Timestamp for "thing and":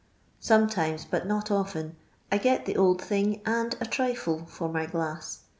3.03-3.75